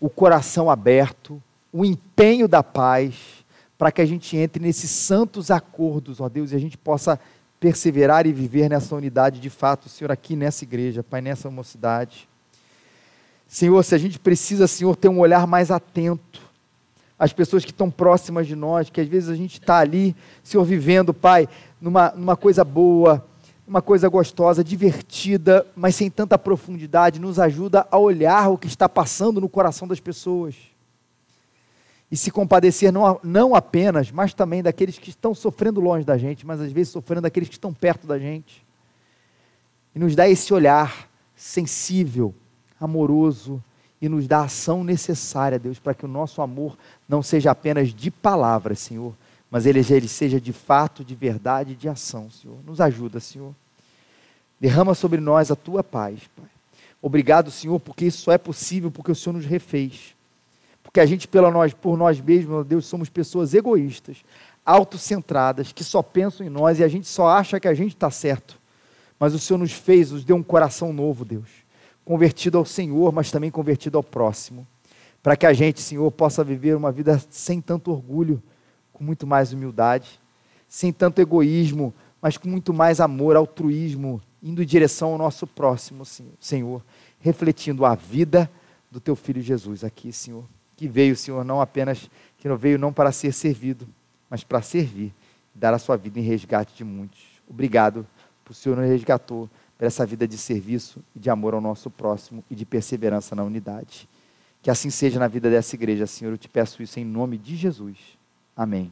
[0.00, 1.42] o coração aberto,
[1.72, 3.14] o empenho da paz,
[3.78, 7.18] para que a gente entre nesses santos acordos, ó Deus, e a gente possa
[7.58, 12.28] perseverar e viver nessa unidade de fato, Senhor, aqui nessa igreja, Pai, nessa mocidade.
[13.46, 16.42] Senhor, se a gente precisa, Senhor, ter um olhar mais atento
[17.18, 20.64] às pessoas que estão próximas de nós, que às vezes a gente está ali, Senhor,
[20.64, 21.48] vivendo, Pai,
[21.80, 23.24] numa, numa coisa boa,
[23.66, 28.88] uma coisa gostosa, divertida, mas sem tanta profundidade, nos ajuda a olhar o que está
[28.88, 30.54] passando no coração das pessoas.
[32.10, 36.46] E se compadecer não, não apenas, mas também daqueles que estão sofrendo longe da gente,
[36.46, 38.64] mas às vezes sofrendo daqueles que estão perto da gente.
[39.94, 42.32] E nos dá esse olhar sensível,
[42.80, 43.62] amoroso
[44.00, 46.76] e nos dá a ação necessária, Deus, para que o nosso amor
[47.08, 49.14] não seja apenas de palavras, Senhor,
[49.50, 52.58] mas ele, ele seja de fato, de verdade de ação, Senhor.
[52.64, 53.54] Nos ajuda, Senhor.
[54.60, 56.46] Derrama sobre nós a tua paz, Pai.
[57.00, 60.14] Obrigado, Senhor, porque isso só é possível porque o Senhor nos refez.
[60.82, 64.18] Porque a gente, pela nós, por nós mesmos, Deus, somos pessoas egoístas,
[64.64, 68.10] autocentradas, que só pensam em nós e a gente só acha que a gente está
[68.10, 68.58] certo.
[69.18, 71.65] Mas o Senhor nos fez, nos deu um coração novo, Deus
[72.06, 74.64] convertido ao Senhor, mas também convertido ao próximo.
[75.20, 78.40] Para que a gente, Senhor, possa viver uma vida sem tanto orgulho,
[78.92, 80.20] com muito mais humildade,
[80.68, 81.92] sem tanto egoísmo,
[82.22, 86.04] mas com muito mais amor, altruísmo, indo em direção ao nosso próximo,
[86.38, 86.80] Senhor,
[87.18, 88.48] refletindo a vida
[88.88, 90.44] do teu filho Jesus aqui, Senhor,
[90.76, 93.86] que veio, Senhor, não apenas que não veio não para ser servido,
[94.30, 95.12] mas para servir,
[95.52, 97.20] dar a sua vida em resgate de muitos.
[97.48, 98.06] Obrigado
[98.44, 101.90] por o Senhor nos resgatou para essa vida de serviço e de amor ao nosso
[101.90, 104.08] próximo e de perseverança na unidade.
[104.62, 106.32] Que assim seja na vida dessa igreja, Senhor.
[106.32, 107.98] Eu te peço isso em nome de Jesus.
[108.56, 108.90] Amém.